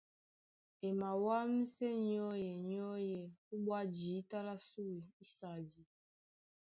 E 0.87 0.89
mawámsɛ́ 0.99 1.91
nyɔ́yɛ 2.07 2.51
nyɔ́yɛ 2.69 3.15
ó 3.53 3.55
bwá 3.63 3.79
jǐta 3.95 4.37
lá 4.47 4.55
sùe 4.67 4.95
ísadi. 5.23 5.83